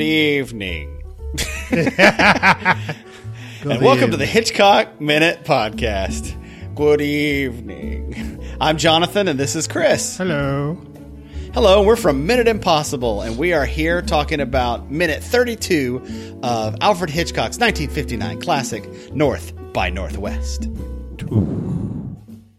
[0.00, 1.02] Good evening.
[1.70, 1.94] and
[3.82, 6.34] welcome to the Hitchcock Minute Podcast.
[6.74, 8.42] Good evening.
[8.62, 10.16] I'm Jonathan, and this is Chris.
[10.16, 10.78] Hello.
[11.52, 17.10] Hello, we're from Minute Impossible, and we are here talking about minute 32 of Alfred
[17.10, 20.66] Hitchcock's 1959 classic, North by Northwest.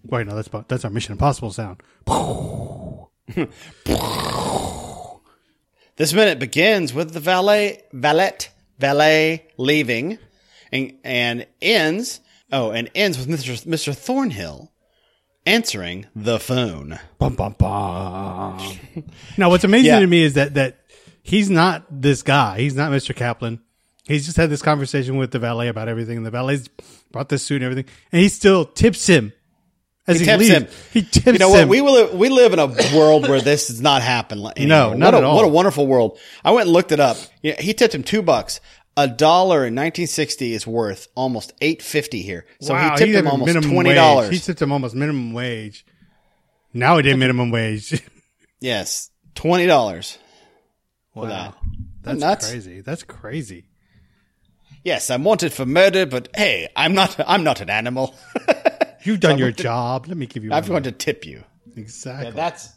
[0.03, 1.81] Wait, no, that's that's our Mission Impossible sound.
[6.01, 8.31] This minute begins with the valet, valet,
[8.79, 10.17] valet leaving,
[10.71, 12.21] and, and ends.
[12.51, 13.63] Oh, and ends with Mr.
[13.67, 13.95] Mr.
[13.95, 14.71] Thornhill
[15.45, 16.99] answering the phone.
[17.19, 18.79] Bum, bum, bum.
[19.37, 19.99] now, what's amazing Yeah.
[19.99, 20.79] to me is that that
[21.21, 22.57] he's not this guy.
[22.61, 23.15] He's not Mr.
[23.15, 23.59] Kaplan.
[24.03, 26.67] He's just had this conversation with the valet about everything, and the valet's
[27.11, 29.33] brought this suit and everything, and he still tips him
[30.11, 30.51] as He he, tips leaves.
[30.51, 30.67] him.
[30.93, 31.67] He tips You know him.
[31.67, 31.69] what?
[31.69, 32.15] We will.
[32.17, 34.39] We live in a world where this does not happen.
[34.39, 34.67] Anymore.
[34.67, 35.35] No, not what a, at all.
[35.35, 36.19] What a wonderful world!
[36.45, 37.17] I went and looked it up.
[37.41, 38.59] Yeah, he tipped him two bucks.
[38.97, 42.45] A dollar in 1960 is worth almost 850 here.
[42.59, 44.29] So wow, he tipped him almost twenty dollars.
[44.29, 45.85] He tipped him almost minimum wage.
[46.73, 48.01] Now he did minimum wage.
[48.59, 50.19] Yes, twenty dollars.
[51.15, 51.55] wow, that.
[52.03, 52.49] that's Nuts.
[52.51, 52.81] crazy.
[52.81, 53.65] That's crazy.
[54.83, 57.15] Yes, I'm wanted for murder, but hey, I'm not.
[57.27, 58.13] I'm not an animal.
[59.03, 60.07] You've done your job.
[60.07, 60.51] Let me give you.
[60.53, 61.43] I'm going to tip you.
[61.75, 62.31] exactly.
[62.31, 62.69] That's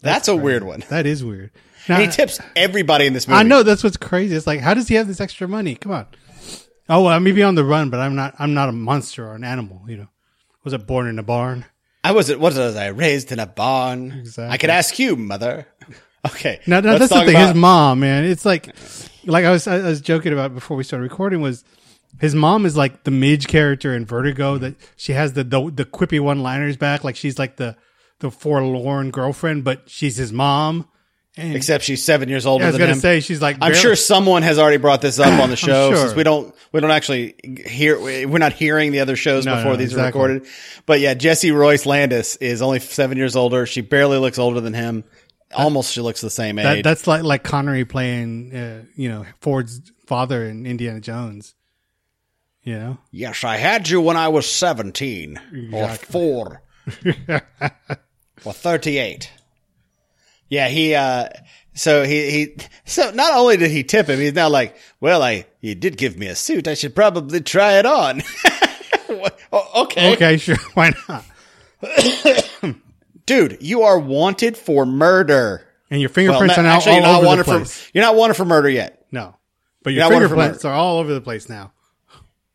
[0.00, 0.84] that's, a weird one.
[0.90, 1.50] that is weird.
[1.88, 3.38] Now, he tips everybody in this movie.
[3.38, 4.34] I know that's what's crazy.
[4.34, 5.74] It's like, how does he have this extra money?
[5.74, 6.06] Come on.
[6.88, 8.34] Oh, well, I may be on the run, but I'm not.
[8.38, 9.82] I'm not a monster or an animal.
[9.88, 10.08] You know,
[10.62, 11.64] was it born in a barn?
[12.02, 12.28] I was.
[12.28, 14.12] What was I raised in a barn?
[14.12, 14.52] Exactly.
[14.52, 15.66] I could ask you, mother.
[16.26, 16.60] Okay.
[16.66, 17.36] No, no, let's that's the thing.
[17.36, 18.74] about- His mom, man, it's like,
[19.26, 21.64] like I was, I was joking about before we started recording was.
[22.20, 25.84] His mom is like the Midge character in Vertigo that she has the the, the
[25.84, 27.76] quippy one liners back like she's like the
[28.20, 30.88] the forlorn girlfriend but she's his mom
[31.36, 33.00] and Except she's seven years older I was than gonna him.
[33.00, 35.90] say she's like I'm barely- sure someone has already brought this up on the show
[35.90, 35.96] sure.
[35.96, 37.34] since we don't we don't actually
[37.66, 40.20] hear we're not hearing the other shows No, before no, these exactly.
[40.20, 40.48] are recorded.
[40.86, 43.66] But yeah, Jesse Royce Landis is only seven years older.
[43.66, 45.02] She barely looks older than him.
[45.52, 46.64] Almost she looks the same age.
[46.64, 51.54] That, that's like like Connery playing, uh, you know, Ford's father in Indiana Jones.
[52.64, 55.38] You know, yes, I had you when I was seventeen
[55.72, 56.62] or four
[58.44, 59.30] or thirty-eight.
[60.48, 60.94] Yeah, he.
[60.94, 61.28] uh
[61.74, 62.56] So he he.
[62.86, 66.16] So not only did he tip him, he's now like, well, I you did give
[66.16, 66.66] me a suit.
[66.66, 68.22] I should probably try it on.
[69.56, 70.12] Oh, okay.
[70.14, 71.24] okay, sure, why not?
[73.26, 75.64] dude, you are wanted for murder.
[75.90, 77.90] And your Well, fingerprints are now actually, all you're not over wanted the for place.
[77.94, 79.06] you're not wanted for murder yet.
[79.12, 79.36] no,
[79.84, 81.72] but your not for fingerprints are all over the place now.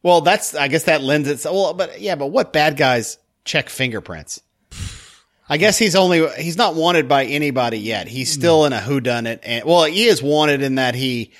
[0.01, 1.55] Well, that's I guess that lends itself.
[1.55, 4.41] Well, but yeah, but what bad guys check fingerprints?
[5.49, 8.07] I guess he's only he's not wanted by anybody yet.
[8.07, 8.39] He's hmm.
[8.39, 11.31] still in a who whodunit, and well, he is wanted in that he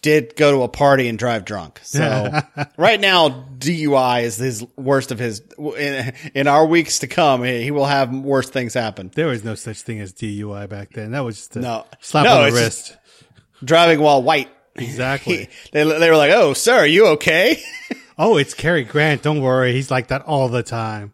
[0.00, 1.80] did go to a party and drive drunk.
[1.82, 2.40] So
[2.76, 5.42] right now, DUI is his worst of his.
[5.58, 9.10] In, in our weeks to come, he he will have worse things happen.
[9.14, 11.12] There was no such thing as DUI back then.
[11.12, 11.86] That was just a No.
[12.00, 12.96] slap No, on the wrist.
[13.64, 14.48] Driving while white.
[14.74, 15.36] Exactly.
[15.36, 17.62] He- they they were like, "Oh, sir, are you okay?"
[18.22, 19.22] oh, it's Cary Grant.
[19.22, 21.12] Don't worry, he's like that all the time.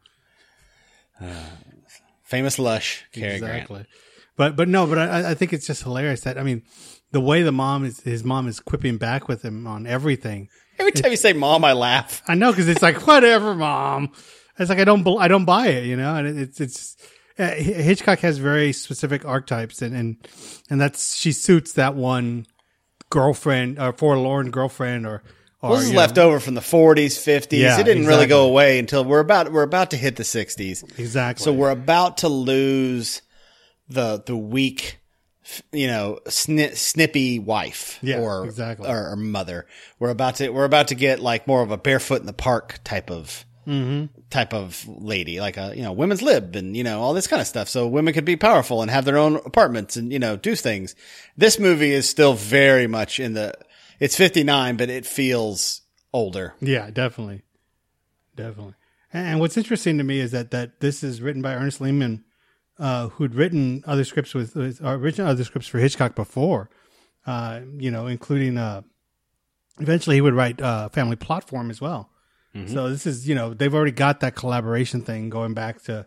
[2.23, 3.55] Famous lush, Cary Grant.
[3.55, 3.87] exactly.
[4.37, 6.63] But but no, but I, I think it's just hilarious that I mean,
[7.11, 10.49] the way the mom is, his mom is quipping back with him on everything.
[10.79, 12.23] Every time you say "mom," I laugh.
[12.29, 14.13] I know because it's like whatever, mom.
[14.59, 16.15] It's like I don't I don't buy it, you know.
[16.15, 16.97] And it, it's it's
[17.39, 20.29] uh, Hitchcock has very specific archetypes, and and
[20.71, 22.47] and that's she suits that one
[23.11, 25.23] girlfriend or forlorn girlfriend or
[25.63, 27.59] Well, this is you know, left over from the 40s, 50s.
[27.59, 30.99] Yeah, it didn't really go away until we're about we're about to hit the 60s.
[30.99, 31.43] exactly.
[31.45, 33.23] So we're about to lose
[33.89, 34.99] the the weak,
[35.73, 38.89] you know, sni- snippy wife Yeah, or exactly.
[38.89, 39.67] or, or mother.
[39.99, 42.79] We're about to we're about to get like more of a barefoot in the park
[42.85, 44.07] type of Mm-hmm.
[44.31, 47.43] type of lady, like a you know women's lib and you know all this kind
[47.43, 47.69] of stuff.
[47.69, 50.95] So women could be powerful and have their own apartments and you know do things.
[51.37, 53.53] This movie is still very much in the.
[54.01, 56.55] It's 59, but it feels older.
[56.61, 57.43] Yeah, definitely,
[58.37, 58.75] definitely.
[59.13, 62.25] And what's interesting to me is that that this is written by Ernest Lehman,
[62.79, 66.69] uh, who'd written other scripts with, with uh, written other scripts for Hitchcock before,
[67.27, 68.83] uh, you know, including uh,
[69.81, 72.11] eventually he would write uh, Family Platform as well.
[72.67, 76.07] So this is you know they've already got that collaboration thing going back to,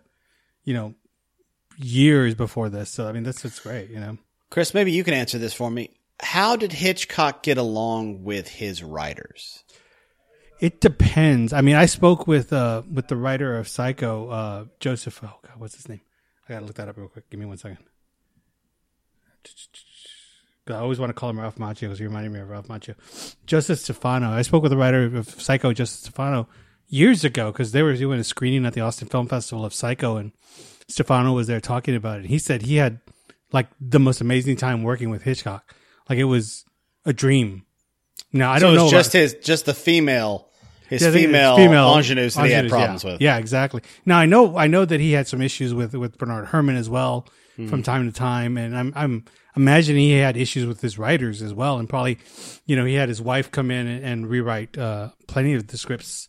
[0.66, 0.96] you know,
[1.78, 2.90] years before this.
[2.90, 4.18] So I mean that's what's great, you know.
[4.50, 5.92] Chris, maybe you can answer this for me.
[6.22, 9.64] How did Hitchcock get along with his writers?
[10.60, 11.54] It depends.
[11.54, 15.20] I mean, I spoke with uh with the writer of Psycho, uh Joseph.
[15.24, 16.02] Oh God, what's his name?
[16.48, 17.30] I gotta look that up real quick.
[17.30, 17.80] Give me one second.
[20.68, 22.96] I always want to call him Ralph Macchio because he reminded me of Ralph Macchio.
[23.46, 24.30] Joseph Stefano.
[24.30, 26.48] I spoke with the writer of Psycho, Joseph Stefano,
[26.88, 30.18] years ago because they were doing a screening at the Austin Film Festival of Psycho,
[30.18, 30.32] and
[30.88, 32.26] Stefano was there talking about it.
[32.26, 33.00] He said he had
[33.52, 35.74] like the most amazing time working with Hitchcock.
[36.12, 36.66] Like it was
[37.06, 37.66] a dream.
[38.34, 40.50] Now I So don't it know just his, just the female,
[40.90, 43.12] his yeah, female, female ingenues that he had problems yeah.
[43.14, 43.22] with.
[43.22, 43.82] Yeah, exactly.
[44.06, 46.90] Now I know I know that he had some issues with with Bernard Herrmann as
[46.90, 47.68] well Hmm.
[47.68, 49.26] from time to time, and I'm I'm
[49.56, 52.20] imagining he had issues with his writers as well, and probably
[52.66, 55.78] you know he had his wife come in and, and rewrite uh, plenty of the
[55.78, 56.28] scripts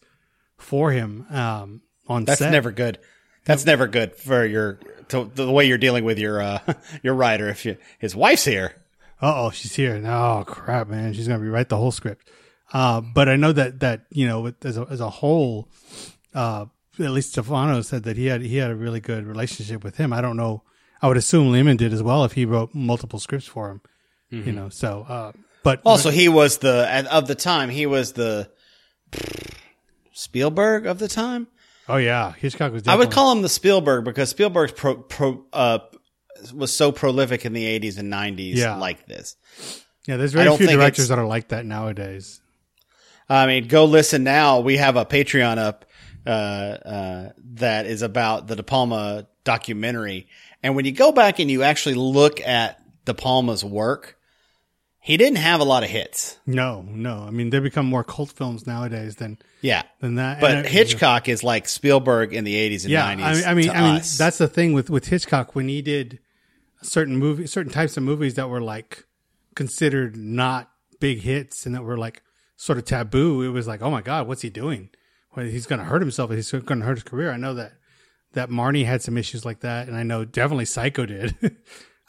[0.59, 2.47] for him um, on That's set.
[2.47, 2.99] That's never good.
[3.45, 4.79] That's never good for your
[5.09, 6.59] to, the way you're dealing with your uh,
[7.03, 7.49] your writer.
[7.49, 8.75] If you, his wife's here,
[9.23, 10.03] oh, she's here.
[10.05, 12.29] Oh crap, man, she's gonna rewrite the whole script.
[12.73, 15.69] Uh, but I know that that you know as a as a whole,
[16.35, 16.67] uh,
[16.99, 20.13] at least Stefano said that he had he had a really good relationship with him.
[20.13, 20.63] I don't know.
[21.01, 23.81] I would assume Lehman did as well if he wrote multiple scripts for him.
[24.31, 25.33] You know, so uh,
[25.63, 28.51] but also he was the of the time he was the
[30.13, 31.49] Spielberg of the time.
[31.87, 32.89] oh yeah, Hitchcock was.
[32.89, 35.81] I would call him the Spielberg because Spielberg's pro, pro uh,
[36.55, 38.77] was so prolific in the 80s and 90s Yeah.
[38.77, 39.37] like this.
[40.07, 40.17] yeah.
[40.17, 42.41] There's very few directors that are like that nowadays.
[43.29, 44.61] I mean, go listen now.
[44.61, 45.85] We have a Patreon up
[46.27, 50.29] uh, uh, that is about the De Palma documentary,
[50.63, 54.19] and when you go back and you actually look at De Palma's work,
[55.05, 56.39] he didn't have a lot of hits.
[56.47, 57.25] No, no.
[57.27, 60.41] I mean, they become more cult films nowadays than Yeah, than that.
[60.41, 63.23] but And Hitchcock is like Spielberg in the 80s and yeah, 90s.
[63.23, 66.21] I mean, I mean, I mean that's the thing with with Hitchcock when he did
[66.83, 69.05] certain movie, certain types of movies that were like
[69.57, 70.71] considered not
[71.01, 72.23] big hits and that were like
[72.57, 73.43] sort of taboo.
[73.43, 74.91] It was like, oh my god, what's he doing?
[75.35, 76.31] Well, he's going to hurt himself.
[76.31, 77.33] He's going to hurt his career.
[77.33, 77.73] I know that
[78.35, 81.35] that Marnie had some issues like that, and I know definitely Psycho did.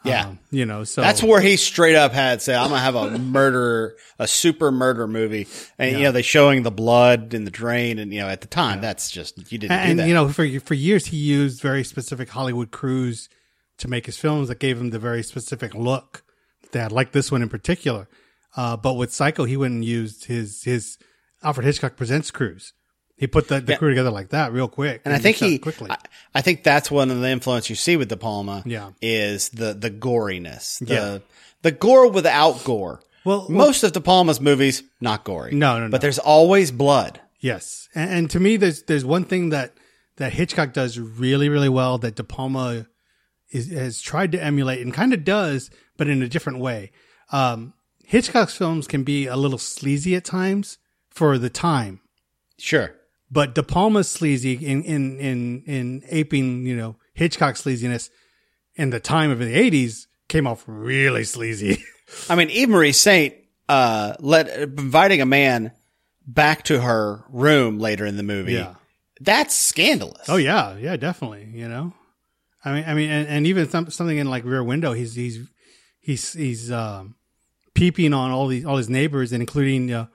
[0.04, 0.28] Yeah.
[0.28, 3.18] Um, you know, so That's where he straight up had said, "I'm gonna have a
[3.18, 5.48] murder, a super murder movie,"
[5.78, 8.48] and you know they showing the blood in the drain, and you know at the
[8.48, 10.08] time that's just you didn't and, do that.
[10.08, 13.30] you know for for years he used very specific Hollywood crews
[13.78, 16.24] to make his films that gave him the very specific look
[16.72, 18.08] that like this one in particular.
[18.56, 20.98] Uh, but with Psycho, he went and used his his
[21.42, 22.74] Alfred Hitchcock Presents crews.
[23.16, 25.90] He put the, the crew together like that real quick, and I think he, quickly.
[25.92, 25.98] I,
[26.36, 28.64] I think that's one of the influence you see with De Palma.
[28.66, 28.92] Yeah.
[29.02, 31.18] is the the goriness, the Yeah.
[31.62, 33.02] the gore without gore.
[33.24, 35.54] Well- most of De Palma's movies not gory.
[35.54, 35.92] No, no, no.
[35.92, 37.22] but there's always blood.
[37.40, 39.74] Yes, and, and to me, there's there's one thing that
[40.18, 42.88] that Hitchcock does really really well that De Palma
[43.52, 46.92] is, has tried to emulate and kind of does, but in a different way.
[47.32, 47.74] Um,
[48.06, 50.78] Hitchcock's films can be a little sleazy at times
[51.10, 52.02] for the time,
[52.58, 52.94] Sure,
[53.34, 58.10] but De Palma's sleazy in in in in aping you know Hitchcock's sleaziness
[58.76, 61.84] in the time of the '80s came off really sleazy.
[62.30, 63.34] I mean, Eva Marie Saint
[63.68, 65.72] uh, let inviting a man
[66.28, 68.54] back to her room later in the movie.
[68.54, 68.76] Yeah.
[69.20, 70.28] That's scandalous.
[70.28, 71.50] Oh yeah, yeah, definitely.
[71.54, 71.94] You know,
[72.64, 75.48] I mean, I mean, and, and even some, something in like Rear Window, he's he's
[76.00, 77.16] he's he's um,
[77.74, 80.08] peeping on all these all his neighbors, and including uh,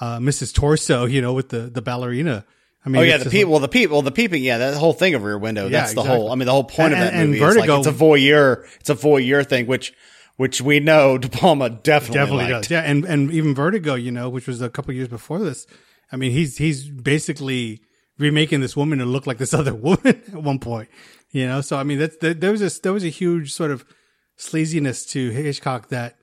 [0.00, 0.54] uh, Mrs.
[0.54, 2.44] Torso, you know, with the the ballerina.
[2.84, 4.42] I mean, Oh yeah, the just people, the people, the peeping.
[4.42, 5.64] Yeah, that whole thing of Rear Window.
[5.64, 6.32] Yeah, that's the whole.
[6.32, 7.86] I mean, the whole point And- of that and- and movie is like Vertigo- it's
[7.86, 8.66] a voyeur.
[8.80, 9.92] It's a voyeur thing, which
[10.36, 12.64] which we know De Palma definitely definitely liked.
[12.64, 12.70] does.
[12.72, 15.66] Yeah, and and even Vertigo, you know, which was a couple years before this.
[16.10, 17.82] I mean, he's he's basically
[18.18, 20.88] remaking this woman to look like this other woman at one point.
[21.30, 23.70] You know, so I mean, that's there, there was a there was a huge sort
[23.70, 23.84] of
[24.38, 26.16] sleaziness to Hitchcock that,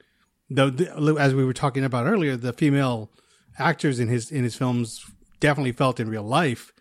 [0.49, 3.11] though, the, as we were talking about earlier, the female
[3.57, 5.05] actors in his in his films
[5.39, 6.73] definitely felt in real life.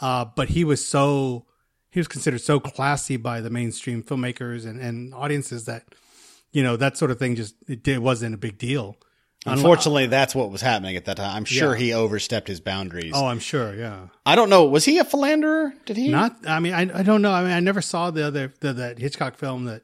[0.00, 1.46] Uh, but he was so
[1.90, 5.84] he was considered so classy by the mainstream filmmakers and, and audiences that
[6.52, 8.96] you know that sort of thing just it, it wasn't a big deal.
[9.48, 11.36] Unfortunately, that's what was happening at that time.
[11.36, 11.78] I'm sure Yeah.
[11.84, 13.12] he overstepped his boundaries.
[13.14, 13.72] Oh, I'm sure.
[13.76, 14.08] Yeah.
[14.24, 14.64] I don't know.
[14.64, 15.72] Was he a philanderer?
[15.84, 16.08] Did he?
[16.08, 16.36] Not.
[16.48, 17.30] I mean, I, I don't know.
[17.30, 19.82] I mean, I never saw the other the, that Hitchcock film that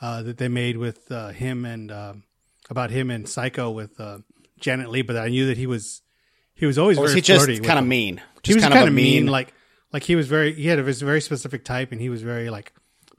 [0.00, 2.22] uh, that they made with uh, him and um
[2.70, 4.18] about him and Psycho with uh,
[4.58, 6.02] Janet Leigh, but I knew that he was
[6.56, 8.20] he was always Or was very he just kind of mean?
[8.42, 9.26] He was kind kind of of mean, mean.
[9.32, 9.52] like
[9.92, 12.72] like he was very he had a very specific type, and he was very like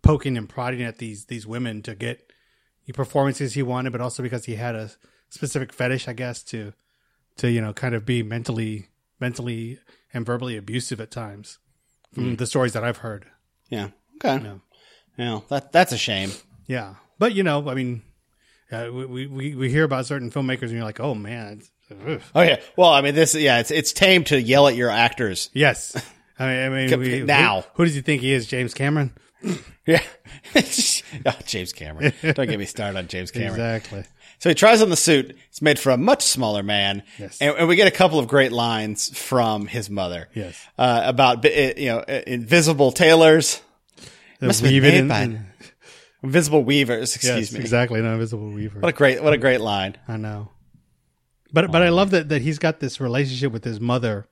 [0.03, 2.31] poking and prodding at these these women to get
[2.85, 4.91] the performances he wanted, but also because he had a
[5.29, 6.73] specific fetish, I guess, to
[7.37, 8.87] to you know kind of be mentally
[9.19, 9.79] mentally
[10.13, 11.59] and verbally abusive at times
[12.13, 12.35] from Hmm.
[12.35, 13.25] the stories that I've heard.
[13.69, 13.89] yeah.
[14.23, 14.43] Okay.
[14.43, 14.55] Yeah.
[15.17, 15.39] Yeah.
[15.49, 16.31] That that's a shame.
[16.67, 18.01] Yeah, but you know, I mean,
[18.71, 21.61] uh, we, we we hear about certain filmmakers, and you're like, oh man,
[22.35, 22.59] Oh yeah.
[22.75, 23.33] Well, I mean, this.
[23.35, 23.59] Yeah.
[23.59, 25.49] It's it's tame to yell at your actors.
[25.53, 25.95] yes.
[26.39, 27.61] I mean, I mean, we, Now.
[27.61, 29.11] who, who does he think he is, James Cameron?
[29.87, 30.01] Yeah.
[31.25, 32.13] Oh, James Cameron.
[32.21, 33.53] Don't get me started on James Cameron.
[33.53, 34.03] Exactly.
[34.39, 35.35] So he tries on the suit.
[35.49, 37.03] It's made for a much smaller man.
[37.17, 37.39] Yes.
[37.41, 40.29] And, and we get a couple of great lines from his mother.
[40.33, 40.59] Yes.
[40.77, 43.61] Uh, about, uh, you know, uh, invisible tailors.
[44.41, 45.45] Must been Weave it made by- in-
[46.23, 47.59] Invisible weavers, excuse yes, me.
[47.59, 48.01] exactly.
[48.01, 48.79] No invisible weaver.
[48.79, 49.97] What a great, what a great line.
[50.07, 50.49] I know.
[51.53, 54.27] But but I um, love that that he's got this relationship with his mother,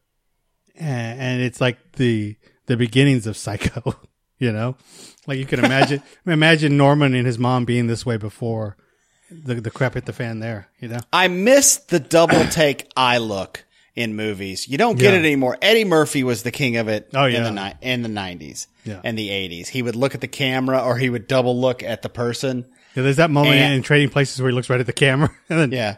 [0.75, 2.35] and, and it's like the
[2.67, 3.95] the beginnings of Psycho.
[4.37, 4.75] You know,
[5.27, 8.75] like you can imagine imagine Norman and his mom being this way before
[9.31, 10.39] the the crap hit the fan.
[10.39, 10.99] There, you know.
[11.13, 13.63] I miss the double take eye look
[13.95, 14.67] in movies.
[14.67, 15.19] You don't get Yeah.
[15.19, 15.57] it anymore.
[15.61, 17.43] Eddie Murphy was the king of it Oh, in yeah.
[17.43, 18.99] the ni- in the 90s Yeah.
[19.05, 19.69] and the 80s.
[19.69, 22.65] He would look at the camera or he would double look at the person.
[22.95, 25.29] Yeah, there's that moment And- in Trading Places where he looks right at the camera,
[25.49, 25.97] and then Yeah.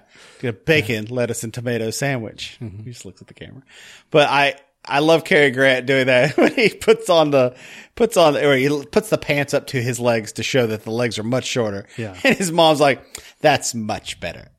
[0.65, 2.57] Bacon, lettuce, and tomato sandwich.
[2.61, 2.83] Mm-hmm.
[2.83, 3.63] He just looks at the camera.
[4.11, 7.55] But I, I love Cary Grant doing that when he puts on the,
[7.95, 10.91] puts on, or he puts the pants up to his legs to show that the
[10.91, 11.87] legs are much shorter.
[11.97, 12.15] Yeah.
[12.23, 13.03] And his mom's like,
[13.41, 14.49] that's much better.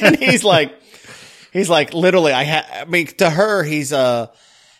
[0.00, 0.72] and he's like,
[1.52, 4.32] he's like, literally, I ha I mean, to her, he's a,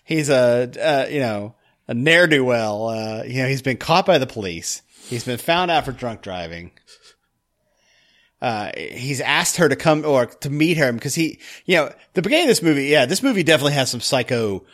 [0.04, 1.54] he's a, uh, you know,
[1.88, 2.88] a ne'er do well.
[2.88, 4.80] Uh, you know, he's been caught by the police.
[5.08, 6.72] He's been found out for drunk driving
[8.42, 12.22] uh, he's asked her to come or to meet him because he, you know, the
[12.22, 14.64] beginning of this movie, yeah, this movie definitely has some psycho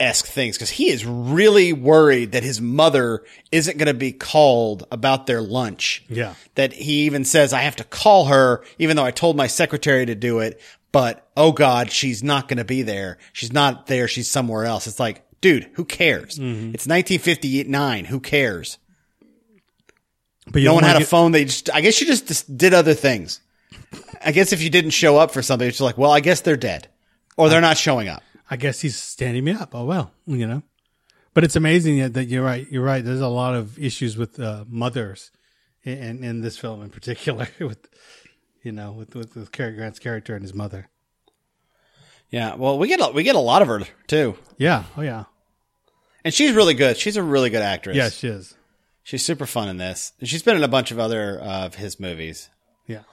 [0.00, 4.86] esque things because he is really worried that his mother isn't going to be called
[4.90, 6.04] about their lunch.
[6.08, 6.34] Yeah.
[6.54, 10.06] That he even says, I have to call her, even though I told my secretary
[10.06, 10.58] to do it.
[10.90, 13.18] But oh God, she's not going to be there.
[13.34, 14.08] She's not there.
[14.08, 14.86] She's somewhere else.
[14.86, 16.38] It's like, dude, who cares?
[16.38, 18.06] It's 1959.
[18.06, 18.78] Who cares?
[20.52, 21.32] But No one had a phone.
[21.32, 23.40] They just, I guess you just, just did other things.
[24.22, 26.56] I guess if you didn't show up for something, it's like, well, I guess they're
[26.56, 26.88] dead
[27.36, 28.22] or they're not showing up.
[28.50, 29.74] I guess he's standing me up.
[29.74, 30.62] Oh well, you know.
[31.34, 32.66] But it's amazing that, that you're right.
[32.70, 33.04] You're right.
[33.04, 35.30] There's a lot of issues with uh, mothers
[35.84, 37.48] in, in in this film in particular.
[37.60, 37.86] With
[38.62, 40.88] you know, with with, with Cary Grant's character and his mother.
[42.30, 42.56] Yeah.
[42.56, 44.36] Well, we get, a, we get a lot of her too.
[44.58, 44.84] Yeah.
[44.96, 45.24] Oh yeah.
[46.24, 46.96] And she's really good.
[46.96, 47.96] She's a really good actress.
[47.96, 48.54] Yeah, she is.
[49.08, 50.12] She's super fun in this.
[50.22, 52.50] She's been in a bunch of other uh, of his movies.
[52.86, 53.04] Yeah.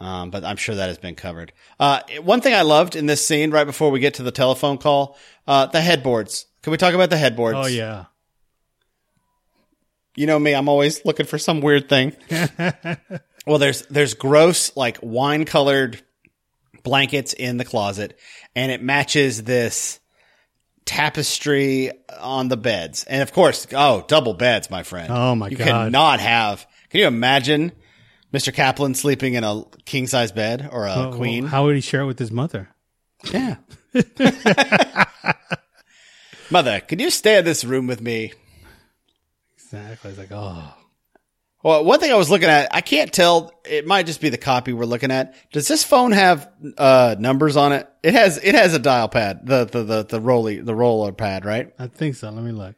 [0.00, 1.52] Um, but I'm sure that has been covered.
[1.78, 4.76] Uh, one thing I loved in this scene right before we get to the telephone
[4.76, 6.46] call, uh, the headboards.
[6.62, 7.58] Can we talk about the headboards?
[7.60, 8.06] Oh yeah.
[10.16, 12.12] you know me, I'm always looking for some weird thing.
[13.46, 16.02] well, there's there's gross like wine colored
[16.82, 18.18] blankets in the closet,
[18.56, 19.99] and it matches this
[20.90, 25.08] tapestry on the beds, and of course, oh, double beds, my friend.
[25.08, 25.64] Oh, my you God.
[25.64, 26.66] You cannot have.
[26.88, 27.70] Can you imagine
[28.34, 28.52] Mr.
[28.52, 31.46] Kaplan sleeping in a king size bed or a Well, queen?
[31.46, 32.70] How would he share it with his mother?
[33.32, 33.58] Yeah.
[36.50, 38.32] Mother, can you stay in this room with me?
[39.54, 40.10] Exactly.
[40.10, 40.74] It's like, oh,
[41.62, 43.52] Well, one thing I was looking at, I can't tell.
[43.68, 45.34] It might just be the copy we're looking at.
[45.52, 47.86] Does this phone have uh, numbers on it?
[48.02, 48.38] It has.
[48.42, 51.70] It has a dial pad, the the the the rolly the roller pad, right?
[51.78, 52.30] I think so.
[52.30, 52.76] Let me look.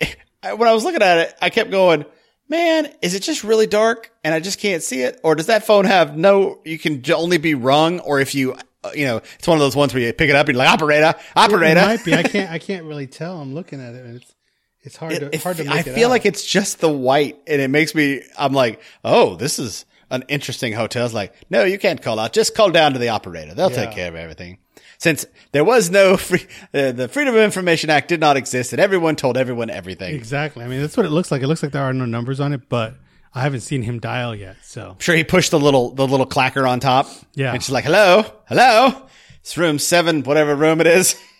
[0.42, 2.04] When I was looking at it, I kept going,
[2.48, 5.66] "Man, is it just really dark and I just can't see it, or does that
[5.66, 6.60] phone have no?
[6.64, 9.74] You can only be rung, or if you, uh, you know, it's one of those
[9.74, 12.14] ones where you pick it up and you're like, operator, It operator." might be.
[12.14, 12.52] I can't.
[12.52, 13.40] I can't really tell.
[13.40, 14.32] I'm looking at it, and it's
[14.86, 16.10] it's hard to It- hard to I feel out.
[16.10, 18.22] like it's just the white, and it makes me.
[18.38, 21.04] I'm like, oh, this is an interesting hotel.
[21.04, 22.32] It's like, no, you can't call out.
[22.32, 23.52] Just call down to the operator.
[23.54, 24.58] They'll take care of everything.
[24.98, 28.80] Since there was no free, uh, the Freedom of Information Act did not exist, and
[28.80, 30.14] everyone told everyone everything.
[30.14, 30.64] exactly.
[30.64, 31.42] I mean, that's what it looks like.
[31.42, 32.94] It looks like there are no numbers on it, but
[33.34, 34.56] I haven't seen him dial yet.
[34.62, 37.08] So I'm sure he pushed the little the little clacker on top.
[37.34, 37.52] Yeah.
[37.52, 39.06] and she's like, hello, hello,
[39.40, 41.14] it's room seven, whatever room it is.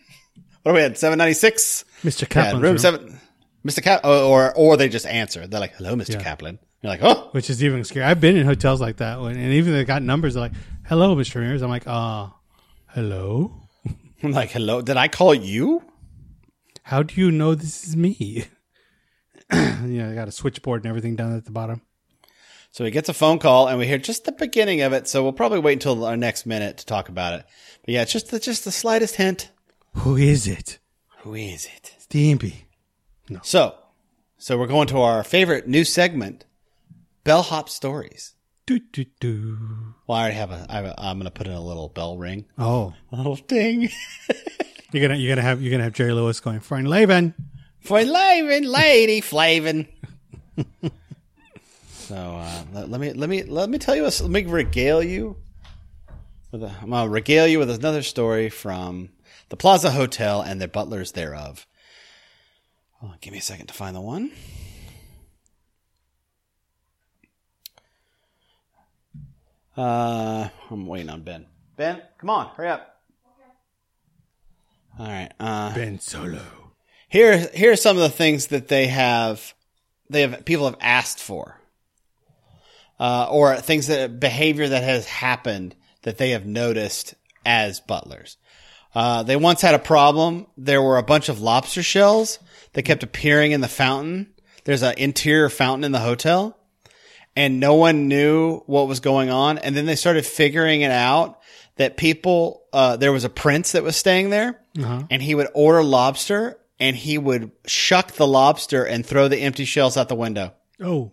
[0.63, 0.99] What are we at?
[0.99, 1.85] Seven ninety six.
[2.03, 2.27] Mr.
[2.35, 3.21] Yeah, room room, seven.
[3.67, 3.83] Mr.
[3.83, 5.47] Cap, or, or they just answer.
[5.47, 6.15] They're like, "Hello, Mr.
[6.15, 6.23] Yeah.
[6.23, 8.05] Kaplan." You're like, "Oh, which is even scary.
[8.07, 10.35] I've been in hotels like that, when, and even they got numbers.
[10.35, 10.53] They're like,
[10.87, 11.37] "Hello, Mr.
[11.37, 12.37] Ramirez." I'm like, "Ah,
[12.89, 13.63] hello.
[14.23, 15.83] I'm like, hello, did I call you?
[16.83, 18.45] How do you know this is me?"
[19.53, 21.83] you know, I got a switchboard and everything down at the bottom.
[22.71, 25.09] So he gets a phone call and we hear just the beginning of it.
[25.09, 27.47] So we'll probably wait until our next minute to talk about it.
[27.85, 29.51] But yeah, it's just the, just the slightest hint.
[29.95, 30.79] Who is it?
[31.21, 31.95] Who is it?
[33.29, 33.45] Stimpy.
[33.45, 33.75] So,
[34.39, 36.45] so we're going to our favorite new segment,
[37.25, 38.35] Bellhop Stories.
[38.67, 39.59] Do do do.
[40.07, 41.89] Well, I already have a, I have a I'm going to put in a little
[41.89, 42.47] bell ring.
[42.59, 43.89] Oh, A little ding.
[44.93, 47.35] you're gonna you're gonna have you're gonna have Jerry Lewis going Frank Laban.
[47.81, 49.87] For Flavin, Lady Flavin.
[51.93, 54.05] so uh, let, let me let me let me tell you.
[54.05, 55.37] A, let me regale you.
[56.51, 59.11] With a, I'm gonna regale you with another story from
[59.49, 61.67] the Plaza Hotel and the butlers thereof.
[63.03, 64.31] On, give me a second to find the one.
[69.77, 71.47] Uh, I'm waiting on Ben.
[71.77, 73.03] Ben, come on, hurry up.
[74.99, 75.03] Okay.
[75.03, 75.31] All right.
[75.39, 76.41] Uh, ben Solo.
[77.09, 79.55] Here, here are some of the things that they have.
[80.09, 81.61] They have people have asked for,
[82.99, 88.39] uh, or things that behavior that has happened that they have noticed as butlers.
[88.97, 90.47] Uh, they once had a problem.
[90.57, 92.39] There were a bunch of lobster shells
[92.73, 94.33] that kept appearing in the fountain.
[94.65, 96.59] There's an interior fountain in the hotel
[97.37, 99.59] and no one knew what was going on.
[99.59, 101.41] And then they started figuring it out
[101.77, 104.59] that people, uh, there was a prince that was staying there
[105.11, 109.67] and he would order lobster and he would shuck the lobster and throw the empty
[109.67, 110.55] shells out the window.
[110.83, 111.13] Oh,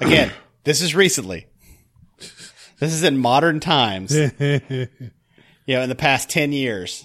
[0.00, 0.32] Again,
[0.64, 1.46] this is recently.
[2.80, 4.12] This is in modern times.
[5.66, 7.04] you know, in the past 10 years,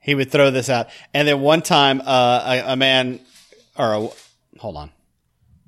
[0.00, 0.88] he would throw this out.
[1.12, 3.20] And then one time, uh, a, a man,
[3.76, 4.08] or a,
[4.58, 4.90] hold on.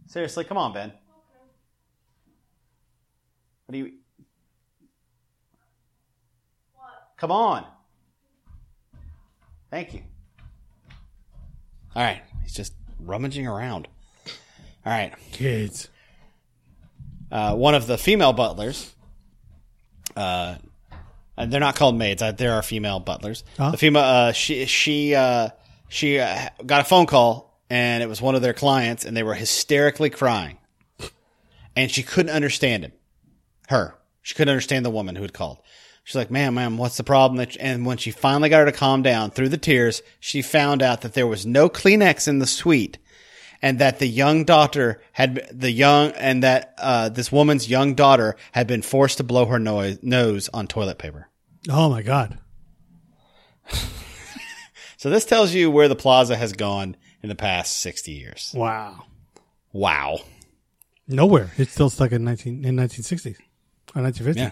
[0.07, 0.93] Seriously, come on, Ben.
[3.67, 3.93] What do you,
[7.17, 7.65] come on.
[9.71, 10.03] Thank you.
[11.97, 12.23] All right.
[12.43, 13.89] He's just rummaging around.
[14.85, 15.89] All right kids.
[17.33, 18.95] uh, one of the female butlers.
[20.15, 20.55] Uh,
[21.37, 22.23] and they're not called maids.
[22.23, 23.45] Uh, there are female butlers.
[23.57, 23.73] Huh?
[23.73, 25.51] The female, uh, she she uh,
[25.89, 29.23] she uh, got a phone call, and it was one of their clients, and they
[29.23, 30.59] were hysterically crying,
[31.77, 32.93] and she couldn't understand him.
[33.69, 35.59] Her, she couldn't understand the woman who had called.
[36.05, 39.03] She's like, "Ma'am, ma'am, what's the problem?" And when she finally got her to calm
[39.03, 42.99] down through the tears, she found out that there was no Kleenex in the suite
[43.63, 48.37] and that the young daughter had the young and that uh, this woman's young daughter
[48.53, 51.29] had been forced to blow her noise, nose on toilet paper.
[51.69, 52.39] Oh my God.
[54.99, 58.53] So this tells you where the plaza has gone in the past 60 years.
[58.57, 59.05] Wow.
[59.73, 60.21] Wow.
[61.07, 61.53] Nowhere.
[61.59, 63.39] It's still stuck in nineteen in nineteen sixties
[63.95, 64.41] or nineteen fifty.
[64.41, 64.51] Yeah.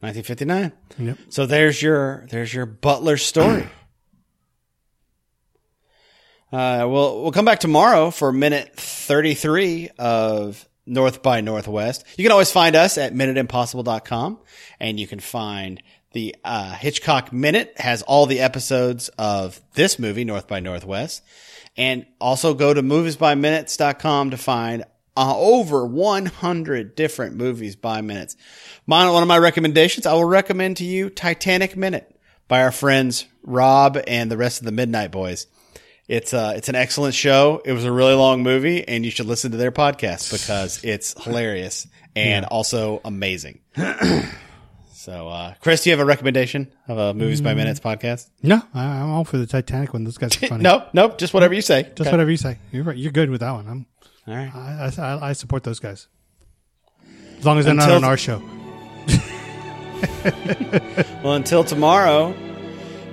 [0.00, 0.72] 1959.
[0.98, 1.18] Yep.
[1.30, 3.66] So there's your there's your Butler story.
[6.52, 12.04] Uh, we'll we'll come back tomorrow for minute 33 of North by Northwest.
[12.16, 14.38] You can always find us at minuteimpossible.com
[14.80, 20.24] and you can find the uh, Hitchcock Minute has all the episodes of this movie
[20.24, 21.22] North by Northwest
[21.76, 24.84] and also go to moviesbyminutes.com to find
[25.16, 28.36] uh, over 100 different movies by minutes.
[28.86, 32.18] My, one of my recommendations, I will recommend to you Titanic Minute
[32.48, 35.46] by our friends Rob and the rest of the Midnight Boys.
[36.06, 37.62] It's uh, it's an excellent show.
[37.64, 41.20] It was a really long movie, and you should listen to their podcast because it's
[41.24, 43.60] hilarious and also amazing.
[44.92, 48.28] so, uh, Chris, do you have a recommendation of a Movies by Minutes podcast?
[48.42, 50.04] No, I, I'm all for the Titanic one.
[50.04, 50.62] Those guys are funny.
[50.62, 51.90] Nope, nope, just whatever you say.
[51.94, 52.58] Just whatever you say.
[52.70, 52.96] You're right.
[52.96, 53.66] You're good with that one.
[53.66, 53.86] I'm.
[54.26, 54.54] All right.
[54.54, 56.08] I, I, I support those guys.
[57.38, 58.42] As long as they're Until- not on our show.
[61.22, 62.34] Well, until tomorrow,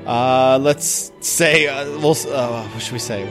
[0.06, 3.28] uh, let's say, uh, we'll, uh, what should we say?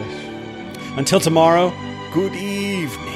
[0.96, 1.72] Until tomorrow,
[2.12, 3.10] good evening.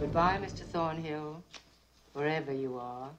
[0.00, 0.62] Goodbye, Mr.
[0.64, 1.42] Thornhill,
[2.12, 3.10] wherever you are.